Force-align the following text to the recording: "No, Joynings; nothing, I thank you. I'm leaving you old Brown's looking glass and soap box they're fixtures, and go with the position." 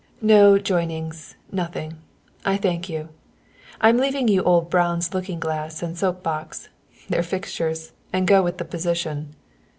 "No, 0.23 0.57
Joynings; 0.57 1.35
nothing, 1.51 1.97
I 2.43 2.57
thank 2.57 2.89
you. 2.89 3.09
I'm 3.81 3.97
leaving 3.97 4.27
you 4.27 4.41
old 4.41 4.67
Brown's 4.67 5.13
looking 5.13 5.39
glass 5.39 5.83
and 5.83 5.95
soap 5.95 6.23
box 6.23 6.69
they're 7.07 7.21
fixtures, 7.21 7.91
and 8.11 8.25
go 8.25 8.41
with 8.41 8.57
the 8.57 8.65
position." 8.65 9.35